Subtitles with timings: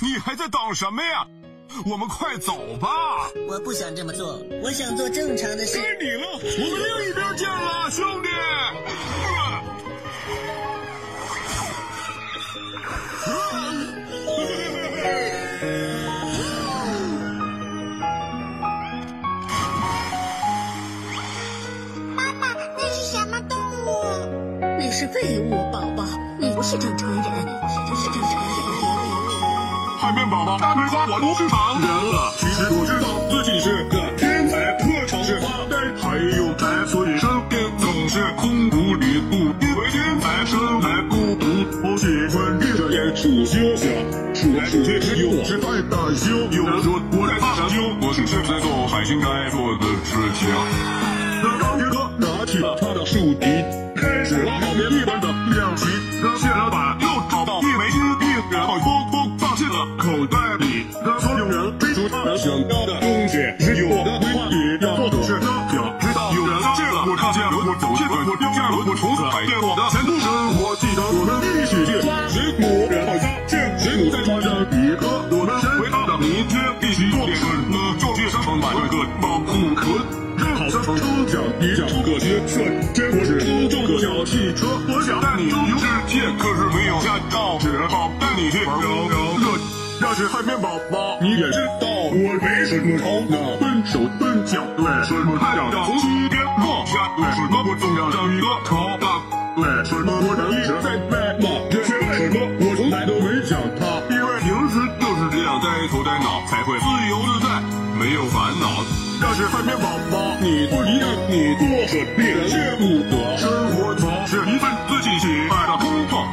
[0.00, 1.26] 你还在等什么呀？
[1.86, 2.88] 我们快走吧！
[3.48, 5.78] 我不想这么做，我想做正常的事。
[5.78, 8.28] 该你了，我们另一边见了，兄弟。
[22.14, 24.04] 妈妈，那是什么动物？
[24.60, 26.04] 那是废物，宝宝，
[26.38, 27.13] 你不是正常。
[30.04, 32.30] 海绵宝宝，大嘴花，我都是常人了。
[32.36, 39.48] 其实我知道自己是个天才，特长是发呆，还有宅，所以身边总是空无一物。
[39.64, 41.48] 因为天才生来孤独，
[41.88, 42.04] 我喜
[42.36, 43.88] 欢闭着眼数星星，
[44.34, 46.36] 数来数去只有我是在大星。
[46.52, 50.52] 有人说我在发神经，我是正在做海星该做的事情。
[51.40, 53.48] 那钢铁哥拿起了他的竖笛，
[53.96, 55.88] 开始了海绵一般的练习。
[60.26, 60.86] 进了口袋里。
[61.04, 66.54] 让所有人追逐他们想要的东西，只有我的规划里要做的是那想直到有人。
[66.74, 70.74] 进了，我看见了，我走进了，我丢下了，我从此改变我的前途生活。
[70.76, 79.86] 记得我们一起去抓水母，然后发现水母在船上一颗，我们身为他的明天必须做点什么，就去商场买了个保护壳。
[80.34, 84.66] 正好商场抽奖，一奖出个学券，结果是抽中个小汽车。
[84.88, 88.80] 我想带你游世界，可是没有驾照，只好带你去玩
[90.04, 90.12] 游乐。
[90.12, 99.24] 要是海绵宝宝，你也知道我没什么头脑，笨手笨脚，对，什么太阳要从西边落下，对，什么我总要长一个头发，
[99.56, 107.48] 对，什么我能一直在卖马，这是为什么我从来都没想它，因为平时就是这样呆头呆脑，才会自由自在，
[107.96, 108.84] 没有烦恼。
[109.24, 115.72] 要是海绵宝宝，你不一样，你过着别人见不得生活，总是一份自己喜爱的，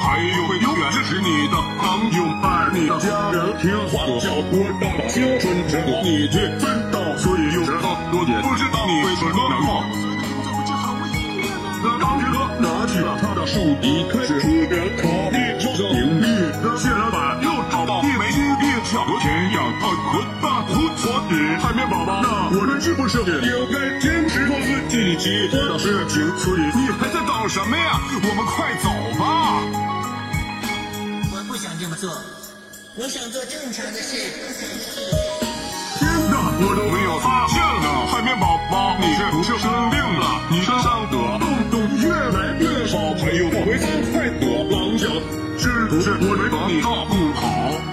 [0.00, 6.98] 还有会永远支持你的朋友，爱你的家人，听话的小伙伴，青春值得你去奋斗。
[7.18, 9.84] 所以有时候我也不知道你为什么难过。
[11.84, 16.26] 那钢铁哥拿起了他的竖笛，开始出边考一抽上盈利。
[16.62, 26.26] 那蟹老板又找到一枚金币，像和田一样很混大不所以海绵宝宝，那我们是不是也应该坚持做自己喜欢的事情？
[26.38, 28.00] 所以你还在等什么呀？
[28.10, 28.88] 我们快走
[29.20, 29.60] 吧！
[31.30, 32.10] 我不想这么做，
[32.96, 34.16] 我想做正常的事。
[36.00, 38.08] 天哪，我都没有发现呢！
[38.08, 40.48] 海绵宝宝，你是不是生病了？
[40.48, 43.84] 你身上的洞洞越来越少，还有我为伤
[44.16, 45.04] 害的狼角，
[45.60, 47.44] 是不是我没把你照顾好？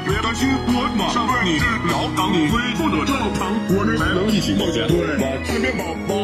[0.08, 2.08] 别担心，我马上为你治疗。
[2.16, 5.28] 当你恢复的正常，我们才能一起冒险，对吧？
[5.44, 6.16] 海绵宝宝，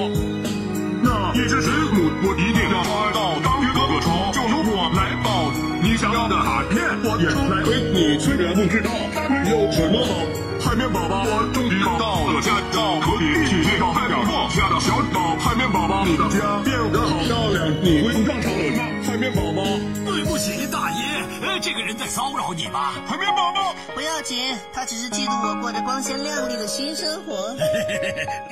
[1.03, 5.51] 那一只水母，我一定要抓到章鱼哥哥手，就由我来抱
[5.81, 8.19] 你想要的卡片，我也来给你。
[8.19, 10.13] 虽然不知道它们有什么好。
[10.61, 15.33] 海绵宝宝，我终于找到了家，到，可以一起去到代表作下的小岛。
[15.39, 18.83] 海绵宝宝，你的家变得好漂亮，你恢复正常了吗？
[19.07, 19.63] 海绵宝宝，
[20.05, 21.01] 对不起，大爷，
[21.41, 22.93] 呃，这个人在骚扰你吧？
[23.07, 24.37] 海绵宝宝，不要紧，
[24.73, 27.55] 他只是嫉妒我过着光鲜亮丽的新生活。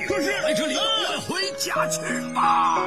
[0.08, 0.74] 可是在这里，
[1.28, 2.00] 回家去
[2.34, 2.80] 吧。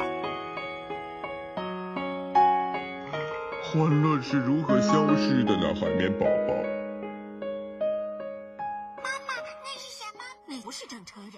[3.72, 5.74] 欢乐是如何消失的呢？
[5.74, 6.52] 海绵宝宝。
[8.98, 9.32] 妈妈
[9.64, 10.20] 那是什么？
[10.46, 11.32] 你不是正常人。